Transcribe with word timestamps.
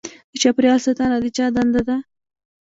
د 0.31 0.33
چاپیریال 0.41 0.79
ساتنه 0.85 1.17
د 1.21 1.25
چا 1.37 1.45
دنده 1.55 1.81
ده؟ 1.87 1.97